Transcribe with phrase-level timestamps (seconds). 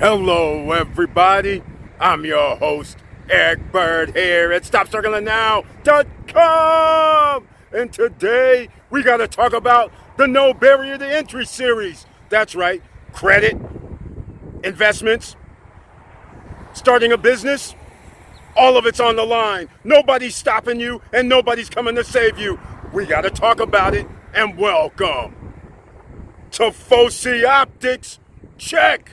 [0.00, 1.62] Hello, everybody.
[1.98, 2.96] I'm your host,
[3.28, 7.46] Eric Bird, here at StopStrugglingNow.com.
[7.76, 12.06] And today we got to talk about the No Barrier to Entry series.
[12.30, 12.82] That's right,
[13.12, 13.58] credit,
[14.64, 15.36] investments,
[16.72, 17.74] starting a business.
[18.56, 19.68] All of it's on the line.
[19.84, 22.58] Nobody's stopping you, and nobody's coming to save you.
[22.94, 24.06] We got to talk about it.
[24.32, 25.34] And welcome
[26.52, 28.18] to Foci Optics.
[28.56, 29.12] Check.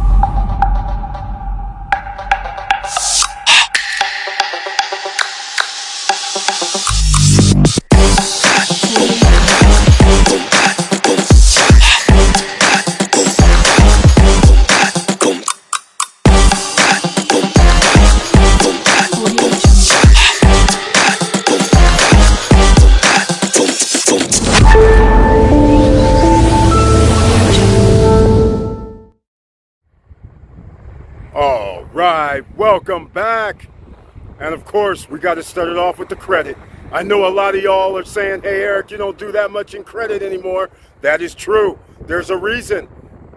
[31.93, 33.67] Right, welcome back.
[34.39, 36.57] And of course, we got to start it off with the credit.
[36.91, 39.73] I know a lot of y'all are saying, hey, Eric, you don't do that much
[39.73, 40.69] in credit anymore.
[41.01, 41.79] That is true.
[42.05, 42.85] There's a reason.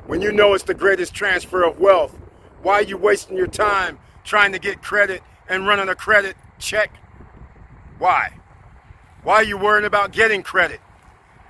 [0.06, 2.18] When you know it's the greatest transfer of wealth,
[2.62, 6.90] why are you wasting your time trying to get credit and running a credit check?
[7.98, 8.32] Why?
[9.22, 10.80] Why are you worrying about getting credit?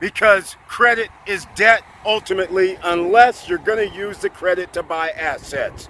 [0.00, 5.88] Because credit is debt ultimately, unless you're going to use the credit to buy assets.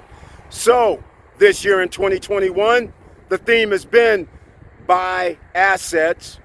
[0.51, 1.03] So,
[1.39, 2.93] this year in 2021,
[3.29, 4.29] the theme has been
[4.87, 6.39] buy assets.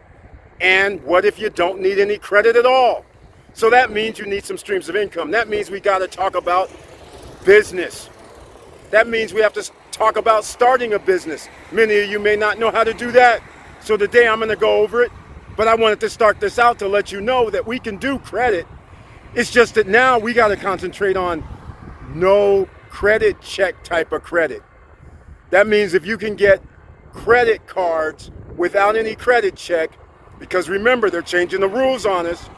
[0.61, 3.05] And what if you don't need any credit at all?
[3.53, 5.31] So that means you need some streams of income.
[5.31, 6.71] That means we got to talk about
[7.45, 8.09] business.
[8.91, 11.47] That means we have to talk about starting a business.
[11.71, 13.41] Many of you may not know how to do that.
[13.81, 15.11] So today I'm going to go over it.
[15.57, 18.19] But I wanted to start this out to let you know that we can do
[18.19, 18.65] credit.
[19.35, 21.43] It's just that now we got to concentrate on
[22.13, 24.63] no credit check type of credit.
[25.49, 26.61] That means if you can get
[27.13, 29.91] credit cards without any credit check,
[30.37, 32.49] because remember, they're changing the rules on us.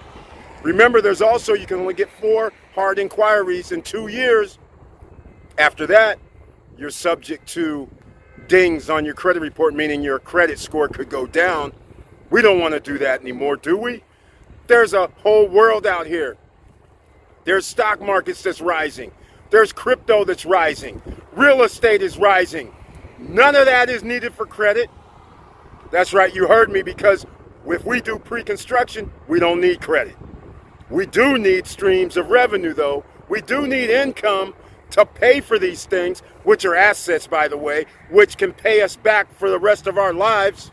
[0.63, 4.59] Remember, there's also, you can only get four hard inquiries in two years.
[5.57, 6.19] After that,
[6.77, 7.89] you're subject to
[8.47, 11.73] dings on your credit report, meaning your credit score could go down.
[12.29, 14.03] We don't want to do that anymore, do we?
[14.67, 16.37] There's a whole world out here.
[17.43, 19.11] There's stock markets that's rising.
[19.51, 21.01] There's crypto that's rising.
[21.33, 22.73] Real estate is rising.
[23.19, 24.89] None of that is needed for credit.
[25.91, 27.25] That's right, you heard me because
[27.67, 30.15] if we do pre construction, we don't need credit.
[30.89, 33.03] We do need streams of revenue, though.
[33.29, 34.53] We do need income
[34.91, 38.95] to pay for these things, which are assets, by the way, which can pay us
[38.95, 40.71] back for the rest of our lives.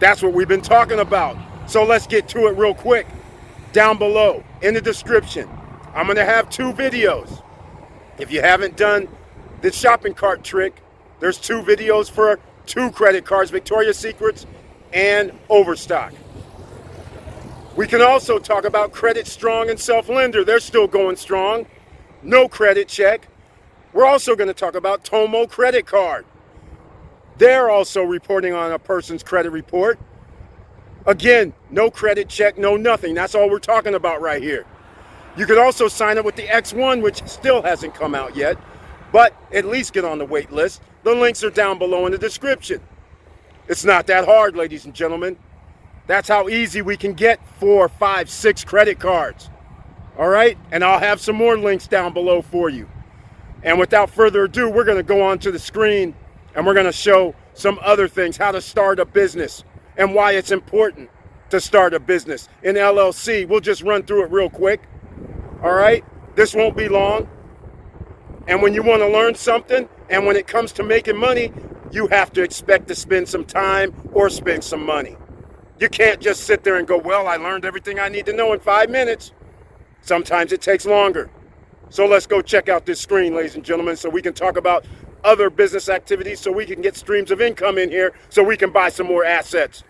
[0.00, 1.36] That's what we've been talking about.
[1.68, 3.06] So let's get to it real quick.
[3.72, 5.48] Down below in the description,
[5.94, 7.42] I'm going to have two videos.
[8.18, 9.08] If you haven't done
[9.62, 10.82] the shopping cart trick,
[11.20, 14.46] there's two videos for two credit cards Victoria's Secrets
[14.92, 16.12] and Overstock.
[17.76, 20.44] We can also talk about Credit Strong and Self Lender.
[20.44, 21.66] They're still going strong.
[22.22, 23.28] No credit check.
[23.92, 26.26] We're also going to talk about Tomo Credit Card.
[27.38, 29.98] They're also reporting on a person's credit report.
[31.06, 33.14] Again, no credit check, no nothing.
[33.14, 34.66] That's all we're talking about right here.
[35.36, 38.58] You could also sign up with the X1, which still hasn't come out yet,
[39.12, 40.82] but at least get on the wait list.
[41.04, 42.80] The links are down below in the description.
[43.68, 45.36] It's not that hard, ladies and gentlemen.
[46.06, 49.50] That's how easy we can get four, five, six credit cards.
[50.18, 50.58] All right?
[50.72, 52.88] And I'll have some more links down below for you.
[53.62, 56.14] And without further ado, we're going to go onto the screen
[56.54, 59.64] and we're going to show some other things how to start a business
[59.96, 61.10] and why it's important
[61.50, 63.46] to start a business in LLC.
[63.46, 64.82] We'll just run through it real quick.
[65.62, 66.04] All right?
[66.34, 67.28] This won't be long.
[68.46, 71.52] And when you want to learn something, and when it comes to making money,
[71.90, 75.16] you have to expect to spend some time or spend some money.
[75.78, 78.52] You can't just sit there and go, Well, I learned everything I need to know
[78.52, 79.32] in five minutes.
[80.00, 81.30] Sometimes it takes longer.
[81.90, 84.84] So let's go check out this screen, ladies and gentlemen, so we can talk about
[85.24, 88.70] other business activities so we can get streams of income in here so we can
[88.70, 89.84] buy some more assets.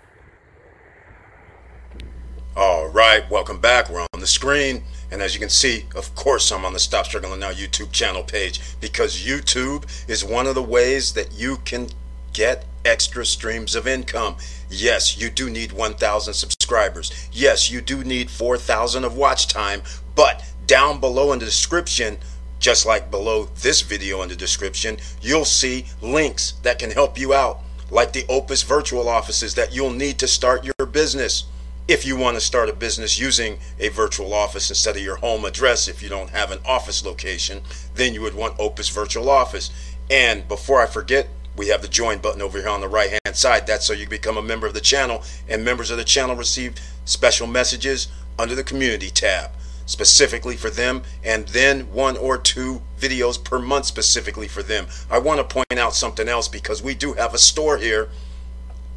[2.57, 3.89] All right, welcome back.
[3.89, 4.83] We're on the screen.
[5.11, 8.23] And as you can see, of course, I'm on the Stop Struggling Now YouTube channel
[8.23, 11.89] page because YouTube is one of the ways that you can
[12.33, 14.37] get extra streams of income.
[14.69, 17.29] Yes, you do need 1,000 subscribers.
[17.33, 19.83] Yes, you do need 4,000 of watch time.
[20.15, 22.19] But down below in the description,
[22.59, 27.33] just like below this video in the description, you'll see links that can help you
[27.33, 31.45] out, like the Opus virtual offices that you'll need to start your business.
[31.89, 35.47] If you want to start a business using a virtual office instead of your home
[35.47, 37.63] address, if you don't have an office location,
[37.95, 39.71] then you would want Opus Virtual Office.
[40.11, 43.35] And before I forget, we have the join button over here on the right hand
[43.35, 43.67] side.
[43.67, 46.75] That's so you become a member of the channel, and members of the channel receive
[47.07, 48.09] special messages
[48.39, 49.51] under the community tab
[49.87, 54.87] specifically for them, and then one or two videos per month specifically for them.
[55.11, 58.11] I want to point out something else because we do have a store here,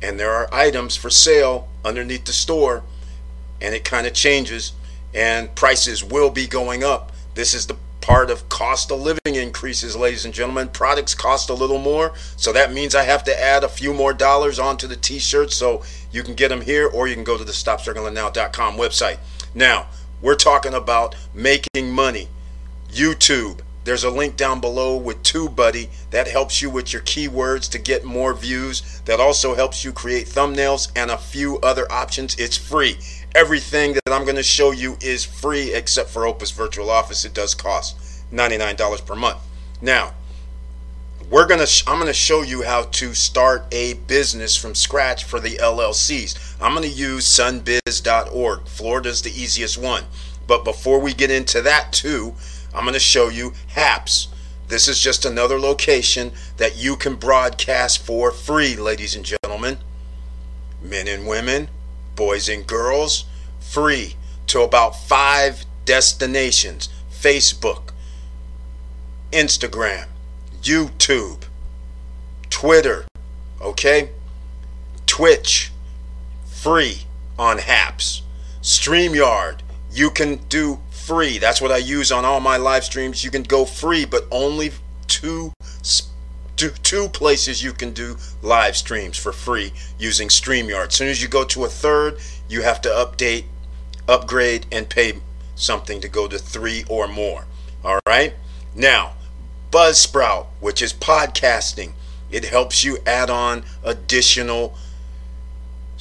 [0.01, 2.83] and there are items for sale underneath the store,
[3.61, 4.73] and it kind of changes,
[5.13, 7.11] and prices will be going up.
[7.35, 10.69] This is the part of cost of living increases, ladies and gentlemen.
[10.69, 14.13] Products cost a little more, so that means I have to add a few more
[14.13, 17.43] dollars onto the t-shirts so you can get them here or you can go to
[17.43, 19.17] the stopstrugglingnow.com website.
[19.53, 19.87] Now,
[20.21, 22.27] we're talking about making money.
[22.91, 23.61] YouTube.
[23.83, 28.03] There's a link down below with TubeBuddy that helps you with your keywords to get
[28.03, 29.01] more views.
[29.05, 32.35] That also helps you create thumbnails and a few other options.
[32.35, 32.97] It's free.
[33.33, 37.25] Everything that I'm going to show you is free except for Opus Virtual Office.
[37.25, 37.97] It does cost
[38.31, 39.39] $99 per month.
[39.81, 40.13] Now,
[41.31, 45.51] we're gonna I'm gonna show you how to start a business from scratch for the
[45.51, 46.57] LLCs.
[46.59, 48.67] I'm gonna use sunbiz.org.
[48.67, 50.03] Florida's the easiest one.
[50.45, 52.35] But before we get into that too,
[52.73, 54.29] I'm gonna show you HAPS.
[54.67, 59.79] This is just another location that you can broadcast for free, ladies and gentlemen.
[60.81, 61.69] Men and women,
[62.15, 63.25] boys and girls,
[63.59, 64.15] free
[64.47, 67.91] to about five destinations Facebook,
[69.31, 70.07] Instagram,
[70.61, 71.43] YouTube,
[72.49, 73.05] Twitter,
[73.61, 74.09] okay?
[75.05, 75.71] Twitch,
[76.45, 77.01] free
[77.37, 78.21] on Haps.
[78.61, 79.59] StreamYard,
[79.91, 81.37] you can do free.
[81.37, 83.23] That's what I use on all my live streams.
[83.23, 84.71] You can go free, but only
[85.07, 85.51] two
[86.55, 90.89] two places you can do live streams for free using StreamYard.
[90.89, 93.45] As soon as you go to a third, you have to update,
[94.07, 95.13] upgrade, and pay
[95.55, 97.45] something to go to three or more.
[97.83, 98.35] All right?
[98.75, 99.13] Now,
[99.71, 101.93] Buzzsprout, which is podcasting.
[102.29, 104.77] It helps you add on additional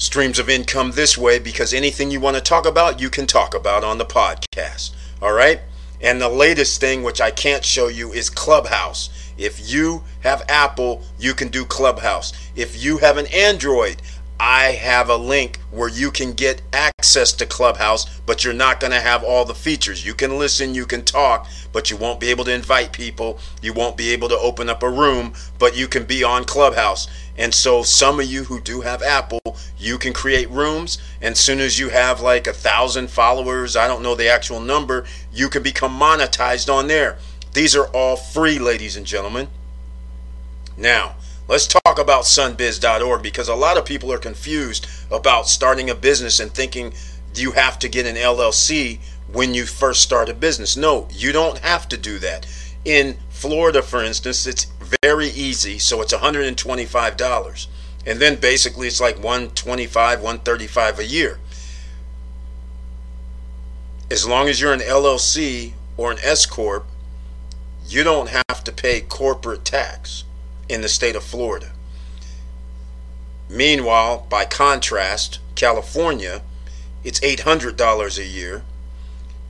[0.00, 3.54] streams of income this way because anything you want to talk about, you can talk
[3.54, 4.92] about on the podcast.
[5.20, 5.60] All right?
[6.00, 9.10] And the latest thing, which I can't show you, is Clubhouse.
[9.36, 12.32] If you have Apple, you can do Clubhouse.
[12.56, 14.00] If you have an Android,
[14.42, 18.92] I have a link where you can get access to Clubhouse, but you're not going
[18.92, 20.06] to have all the features.
[20.06, 23.38] You can listen, you can talk, but you won't be able to invite people.
[23.60, 27.06] You won't be able to open up a room, but you can be on Clubhouse.
[27.36, 30.96] And so, some of you who do have Apple, you can create rooms.
[31.20, 35.04] And soon as you have like a thousand followers, I don't know the actual number,
[35.30, 37.18] you can become monetized on there.
[37.52, 39.48] These are all free, ladies and gentlemen.
[40.78, 41.16] Now,
[41.50, 46.38] Let's talk about sunbiz.org because a lot of people are confused about starting a business
[46.38, 46.92] and thinking
[47.34, 49.00] you have to get an LLC
[49.32, 50.76] when you first start a business.
[50.76, 52.46] No, you don't have to do that.
[52.84, 54.68] In Florida, for instance, it's
[55.02, 57.66] very easy, so it's $125.
[58.06, 61.40] And then basically it's like 125, 135 a year.
[64.08, 66.86] As long as you're an LLC or an S corp,
[67.88, 70.22] you don't have to pay corporate tax
[70.70, 71.72] in the state of Florida.
[73.48, 76.42] Meanwhile, by contrast, California,
[77.02, 78.62] it's $800 a year.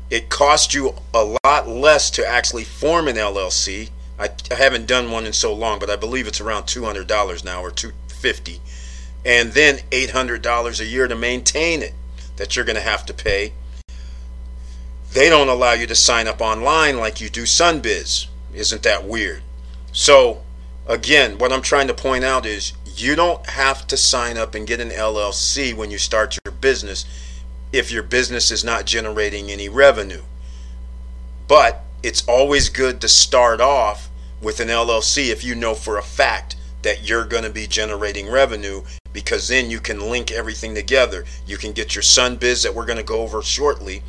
[0.09, 3.91] It costs you a lot less to actually form an LLC.
[4.19, 7.63] I, I haven't done one in so long, but I believe it's around $200 now
[7.63, 8.61] or 250
[9.25, 11.95] and then $800 a year to maintain it
[12.37, 13.53] that you're going to have to pay.
[15.13, 18.27] They don't allow you to sign up online like you do Sunbiz.
[18.55, 19.43] Isn't that weird?
[19.93, 20.43] So,
[20.87, 24.67] again, what I'm trying to point out is you don't have to sign up and
[24.67, 27.05] get an LLC when you start your business
[27.73, 30.23] if your business is not generating any revenue.
[31.47, 34.09] But it's always good to start off
[34.43, 38.31] with an LLC if you know for a fact that you're going to be generating
[38.31, 38.83] revenue
[39.13, 41.25] because then you can link everything together.
[41.47, 44.03] You can get your Sunbiz that we're going to go over shortly.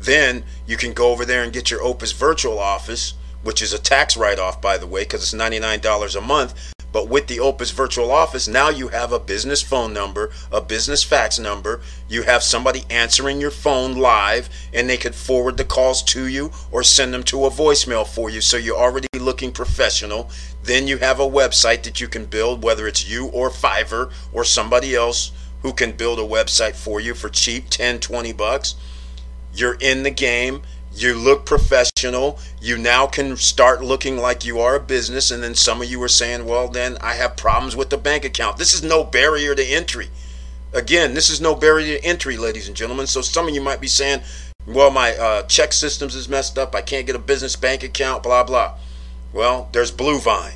[0.00, 3.14] Then you can go over there and get your Opus virtual office
[3.44, 6.74] which is a tax write off, by the way, because it's $99 a month.
[6.94, 11.02] But with the Opus Virtual Office, now you have a business phone number, a business
[11.02, 11.80] fax number.
[12.08, 16.52] You have somebody answering your phone live, and they could forward the calls to you
[16.70, 18.40] or send them to a voicemail for you.
[18.40, 20.30] So you're already looking professional.
[20.62, 24.44] Then you have a website that you can build, whether it's you or Fiverr or
[24.44, 25.32] somebody else
[25.62, 28.76] who can build a website for you for cheap 10, 20 bucks.
[29.52, 30.62] You're in the game
[30.94, 32.38] you look professional.
[32.60, 35.30] You now can start looking like you are a business.
[35.30, 38.24] And then some of you are saying, well, then I have problems with the bank
[38.24, 38.56] account.
[38.56, 40.08] This is no barrier to entry.
[40.72, 43.06] Again, this is no barrier to entry, ladies and gentlemen.
[43.06, 44.22] So some of you might be saying,
[44.66, 46.74] well, my uh, ChexSystems is messed up.
[46.74, 48.78] I can't get a business bank account, blah, blah.
[49.32, 50.54] Well, there's Bluevine,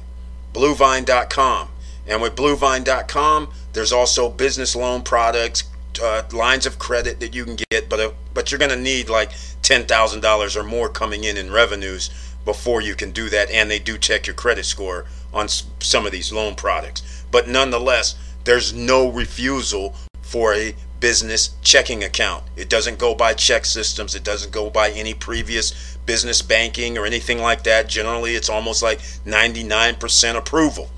[0.55, 1.69] bluevine.com.
[2.07, 5.65] And with bluevine.com, there's also business loan products,
[6.01, 9.09] uh, lines of credit that you can get, but uh, but you're going to need
[9.09, 12.11] like ten thousand dollars or more coming in in revenues
[12.45, 13.51] before you can do that.
[13.51, 17.25] And they do check your credit score on some of these loan products.
[17.31, 22.45] But nonetheless, there's no refusal for a business checking account.
[22.57, 24.17] It doesn't go by ChexSystems.
[24.17, 27.89] It doesn't go by any previous business banking or anything like that.
[27.89, 30.91] Generally, it's almost like 99% approval.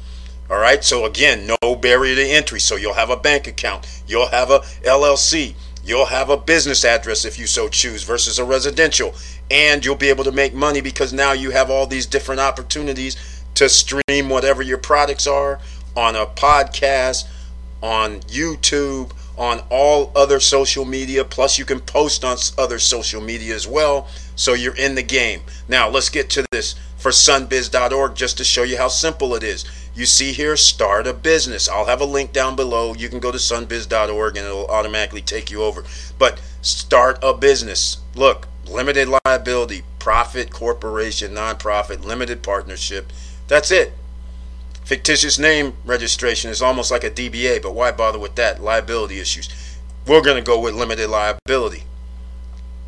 [0.50, 0.82] All right.
[0.82, 2.58] So again, no barrier to entry.
[2.58, 3.86] So you'll have a bank account.
[4.06, 5.54] You'll have a LLC.
[5.84, 9.14] You'll have a business address if you so choose versus a residential.
[9.50, 13.16] And you'll be able to make money because now you have all these different opportunities
[13.54, 15.60] to stream whatever your products are
[15.96, 17.28] on a podcast,
[17.82, 21.24] on YouTube, on all other social media.
[21.24, 24.06] Plus, you can post on other social media as well.
[24.36, 25.40] So you're in the game.
[25.68, 29.64] Now, let's get to this for sunbiz.org just to show you how simple it is.
[29.94, 31.68] You see here, start a business.
[31.68, 32.94] I'll have a link down below.
[32.94, 35.84] You can go to sunbiz.org and it'll automatically take you over.
[36.18, 37.98] But start a business.
[38.14, 43.12] Look, limited liability, profit corporation, nonprofit, limited partnership.
[43.48, 43.92] That's it.
[44.84, 48.62] Fictitious name registration is almost like a DBA, but why bother with that?
[48.62, 49.48] Liability issues.
[50.06, 51.84] We're going to go with limited liability.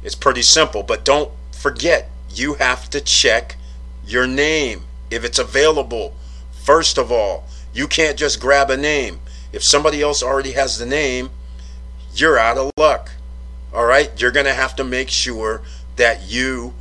[0.02, 3.56] It's pretty simple, but don't forget, you have to check
[4.04, 6.14] your name if it's available
[6.62, 9.18] First of all, you can't just grab a name.
[9.52, 11.30] If somebody else already has the name,
[12.14, 13.10] you're out of luck.
[13.74, 14.10] All right?
[14.20, 15.62] You're going to have to make sure
[15.96, 16.74] that you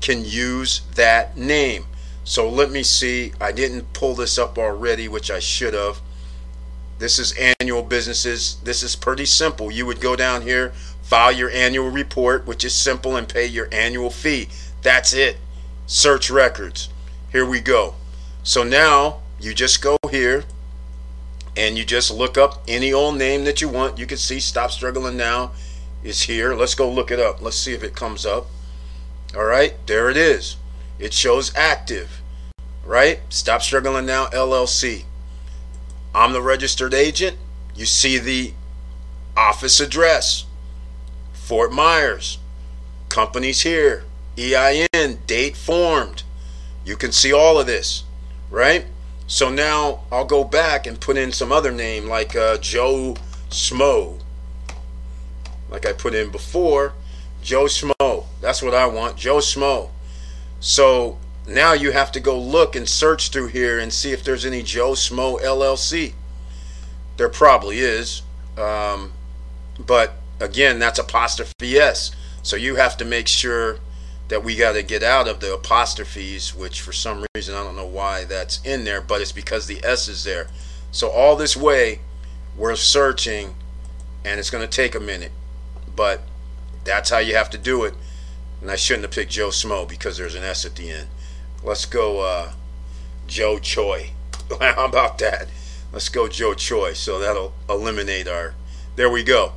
[0.00, 1.86] can use that name.
[2.24, 3.32] So let me see.
[3.40, 6.00] I didn't pull this up already, which I should have.
[6.98, 8.56] This is annual businesses.
[8.64, 9.70] This is pretty simple.
[9.70, 10.70] You would go down here,
[11.02, 14.48] file your annual report, which is simple, and pay your annual fee.
[14.82, 15.36] That's it.
[15.86, 16.88] Search records.
[17.30, 17.94] Here we go.
[18.48, 20.44] So now you just go here
[21.54, 23.98] and you just look up any old name that you want.
[23.98, 25.50] You can see Stop Struggling Now
[26.02, 26.54] is here.
[26.54, 27.42] Let's go look it up.
[27.42, 28.46] Let's see if it comes up.
[29.36, 30.56] All right, there it is.
[30.98, 32.22] It shows active,
[32.86, 33.20] right?
[33.28, 35.04] Stop Struggling Now LLC.
[36.14, 37.36] I'm the registered agent.
[37.74, 38.54] You see the
[39.36, 40.46] office address,
[41.34, 42.38] Fort Myers.
[43.10, 44.04] Companies here,
[44.38, 46.22] EIN, date formed.
[46.82, 48.04] You can see all of this
[48.50, 48.86] right?
[49.26, 53.14] So now I'll go back and put in some other name like uh, Joe
[53.50, 54.20] Smo,
[55.70, 56.94] like I put in before.
[57.42, 58.26] Joe Smo.
[58.40, 59.16] That's what I want.
[59.16, 59.90] Joe Smo.
[60.60, 64.44] So now you have to go look and search through here and see if there's
[64.44, 66.14] any Joe Smo LLC.
[67.16, 68.22] There probably is.
[68.56, 69.12] Um,
[69.78, 72.12] but again, that's apostrophe S.
[72.42, 73.78] So you have to make sure
[74.28, 77.76] that we got to get out of the apostrophes, which for some reason I don't
[77.76, 80.48] know why that's in there, but it's because the S is there.
[80.90, 82.00] So all this way,
[82.56, 83.54] we're searching,
[84.24, 85.32] and it's going to take a minute,
[85.94, 86.22] but
[86.84, 87.94] that's how you have to do it.
[88.60, 91.08] And I shouldn't have picked Joe Smo because there's an S at the end.
[91.62, 92.52] Let's go uh,
[93.26, 94.10] Joe Choi.
[94.60, 95.48] how about that?
[95.92, 96.92] Let's go Joe Choi.
[96.92, 98.54] So that'll eliminate our.
[98.96, 99.52] There we go.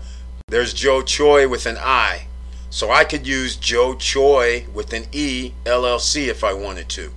[0.48, 2.28] There's Joe Choi with an I.
[2.72, 7.12] So I could use Joe Choi with an E LLC if I wanted to.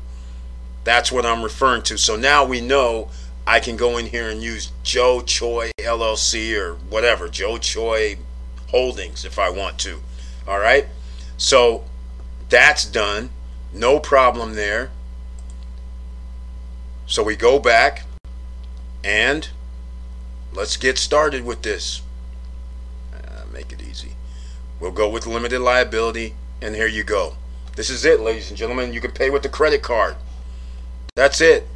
[0.82, 1.96] That's what I'm referring to.
[1.96, 3.08] So now we know
[3.46, 8.18] I can go in here and use Joe Choi LLC or whatever, Joe Choi
[8.70, 10.00] Holdings if I want to.
[10.48, 10.88] All right?
[11.36, 11.84] So
[12.48, 13.30] that's done.
[13.72, 14.90] No problem there.
[17.06, 18.06] So we go back
[19.04, 19.48] and
[20.52, 22.02] let's get started with this.
[23.14, 24.14] Uh, make it easy.
[24.80, 27.36] We'll go with limited liability, and here you go.
[27.76, 28.92] This is it, ladies and gentlemen.
[28.92, 30.16] You can pay with the credit card.
[31.16, 31.66] That's it.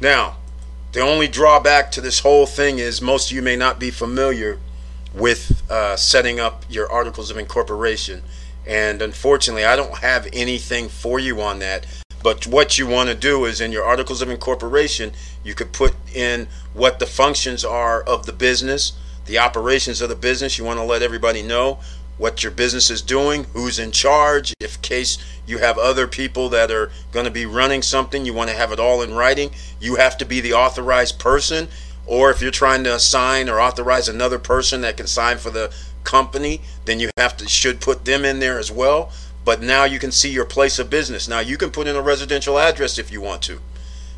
[0.00, 0.36] Now,
[0.92, 4.58] the only drawback to this whole thing is most of you may not be familiar
[5.14, 8.22] with uh, setting up your articles of incorporation.
[8.66, 11.86] And unfortunately, I don't have anything for you on that.
[12.22, 15.12] But what you want to do is in your articles of incorporation,
[15.44, 18.92] you could put in what the functions are of the business,
[19.28, 20.58] the operations of the business.
[20.58, 21.78] You want to let everybody know
[22.16, 24.52] what your business is doing, who's in charge.
[24.58, 28.50] If case you have other people that are going to be running something, you want
[28.50, 29.52] to have it all in writing.
[29.78, 31.68] You have to be the authorized person.
[32.06, 35.72] Or if you're trying to assign or authorize another person that can sign for the
[36.02, 39.12] company, then you have to should put them in there as well.
[39.44, 41.26] but now you can see your place of business.
[41.26, 43.60] Now you can put in a residential address if you want to.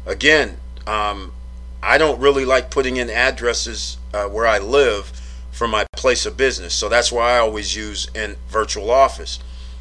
[0.05, 0.57] Again,
[0.89, 1.33] um,
[1.83, 5.13] I don't really like putting in addresses uh, where I live
[5.51, 6.75] for my place of business.
[6.75, 9.39] So that's why I always use in virtual office.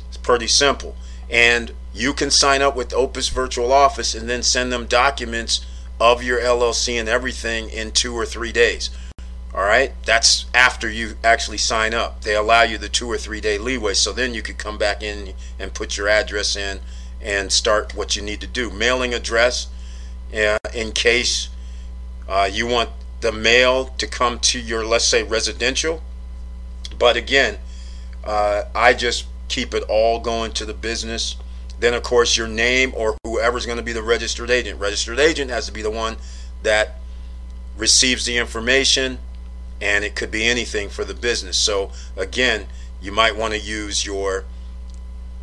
[0.08, 0.96] It's pretty simple.
[1.30, 5.66] And you can sign up with Opus Virtual Office and then send them documents
[6.00, 8.90] of your LLC and everything in two or three days.
[9.54, 12.22] All right, that's after you actually sign up.
[12.22, 15.02] They allow you the two or three day leeway, so then you could come back
[15.02, 16.80] in and put your address in
[17.20, 18.70] and start what you need to do.
[18.70, 19.68] Mailing address,
[20.34, 21.50] uh, in case
[22.30, 26.02] uh, you want the mail to come to your, let's say, residential.
[26.98, 27.58] But again,
[28.24, 31.36] uh, I just keep it all going to the business.
[31.80, 34.80] Then, of course, your name or whoever's going to be the registered agent.
[34.80, 36.18] Registered agent has to be the one
[36.62, 36.98] that
[37.78, 39.18] receives the information
[39.82, 41.58] and it could be anything for the business.
[41.58, 42.68] So again,
[43.02, 44.44] you might want to use your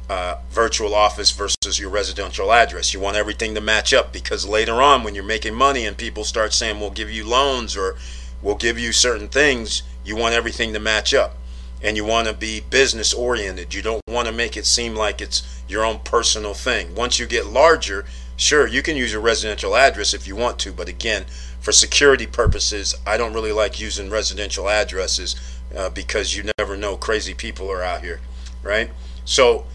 [0.08, 2.94] uh, virtual office versus your residential address.
[2.94, 6.24] You want everything to match up because later on, when you're making money and people
[6.24, 7.96] start saying, "We'll give you loans" or
[8.40, 11.36] "We'll give you certain things," you want everything to match up,
[11.82, 13.74] and you want to be business oriented.
[13.74, 16.94] You don't want to make it seem like it's your own personal thing.
[16.94, 18.04] Once you get larger,
[18.36, 21.24] sure, you can use your residential address if you want to, but again,
[21.58, 25.34] for security purposes, I don't really like using residential addresses
[25.76, 28.20] uh, because you never know crazy people are out here,
[28.62, 28.90] right?
[29.24, 29.66] So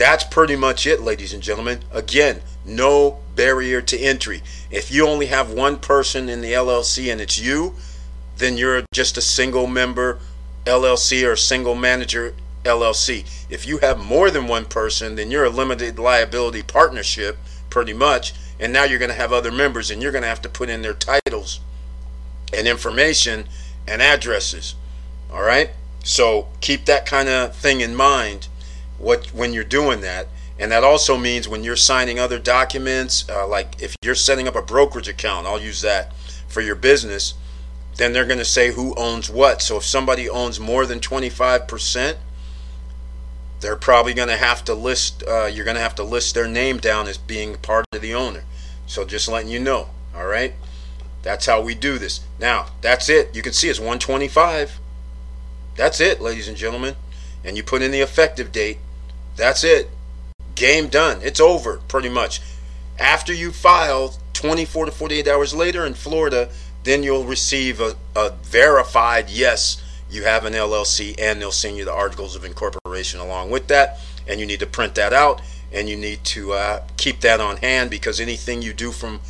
[0.00, 1.80] that's pretty much it, ladies and gentlemen.
[1.92, 4.42] Again, no barrier to entry.
[4.70, 7.74] If you only have one person in the LLC and it's you,
[8.36, 10.18] then you're just a single member
[10.64, 13.24] LLC or single manager LLC.
[13.50, 17.38] If you have more than one person, then you're a limited liability partnership,
[17.68, 20.42] pretty much and now you're going to have other members and you're going to have
[20.42, 21.60] to put in their titles
[22.52, 23.46] and information
[23.88, 24.74] and addresses
[25.32, 25.70] all right
[26.04, 28.48] so keep that kind of thing in mind
[29.00, 30.28] what when you're doing that
[30.58, 34.54] and that also means when you're signing other documents uh, like if you're setting up
[34.54, 36.12] a brokerage account i'll use that
[36.48, 37.34] for your business
[37.96, 42.16] then they're going to say who owns what so if somebody owns more than 25%
[43.60, 46.48] they're probably going to have to list uh, you're going to have to list their
[46.48, 48.44] name down as being part of the owner
[48.90, 50.52] so just letting you know, all right?
[51.22, 52.22] That's how we do this.
[52.40, 53.36] Now, that's it.
[53.36, 54.80] You can see it's 125.
[55.76, 56.96] That's it, ladies and gentlemen.
[57.44, 58.78] And you put in the effective date.
[59.36, 59.90] That's it.
[60.54, 61.20] Game done.
[61.22, 62.40] It's over, pretty much.
[62.98, 66.50] After you file 24 to 48 hours later in Florida,
[66.84, 71.84] then you'll receive a, a verified yes, you have an LLC, and they'll send you
[71.84, 73.98] the articles of incorporation along with that.
[74.26, 75.40] And you need to print that out
[75.72, 79.20] and you need to uh, keep that on hand because anything you do from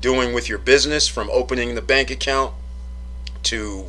[0.00, 2.54] doing with your business, from opening the bank account
[3.42, 3.86] to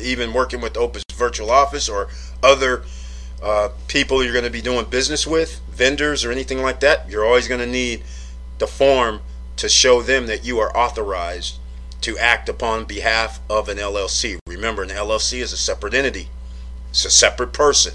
[0.00, 2.08] even working with Opus Virtual Office or
[2.42, 2.82] other
[3.44, 7.26] uh, people you're going to be doing business with, vendors or anything like that, you're
[7.26, 8.02] always going to need
[8.58, 9.20] the form
[9.56, 11.58] to show them that you are authorized
[12.00, 14.38] to act upon behalf of an LLC.
[14.46, 16.28] Remember, an LLC is a separate entity,
[16.88, 17.92] it's a separate person.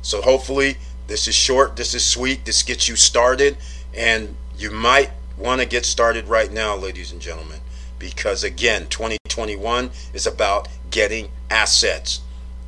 [0.00, 0.76] So hopefully,
[1.08, 3.56] this is short, this is sweet, this gets you started,
[3.92, 7.58] and you might want to get started right now, ladies and gentlemen,
[7.98, 12.20] because again, 2021 is about getting assets.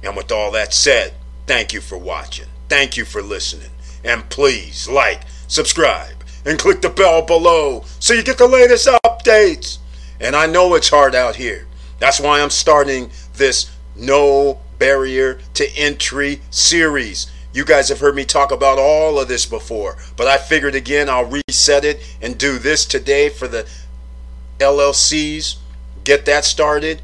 [0.03, 1.15] And with all that said,
[1.47, 3.71] thank you for watching, thank you for listening,
[4.05, 9.79] and please like, subscribe, and click the bell below so you get the latest updates.
[10.21, 11.67] And I know it's hard out here.
[11.99, 18.27] That's why I'm starting this No Barrier to Entry series you guys have heard me
[18.27, 22.59] talk about all of this before, but I figured again I'll reset it and do
[22.59, 23.67] this today for the
[24.59, 25.57] LLCs,
[26.05, 27.01] get that started.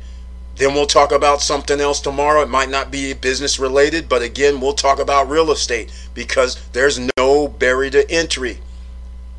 [0.62, 2.40] Then we'll talk about something else tomorrow.
[2.42, 7.00] It might not be business related, but again, we'll talk about real estate because there's
[7.16, 8.58] no barrier to entry.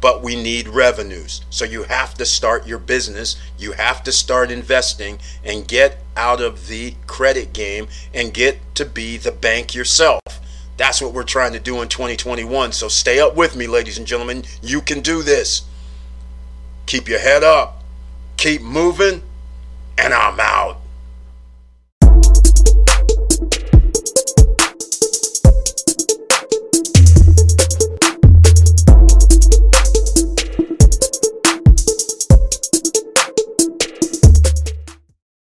[0.02, 1.40] But we need revenues.
[1.50, 3.38] So you have to start your business.
[3.58, 8.84] You have to start investing and get out of the credit game and get to
[8.84, 10.20] be the bank yourself.
[10.76, 12.74] That's what we're trying to do in 2021.
[12.74, 14.44] So stay up with me, ladies and gentlemen.
[14.62, 15.62] You can do this.
[16.86, 17.82] Keep your head up,
[18.36, 19.22] keep moving,
[19.98, 20.83] and I'm out.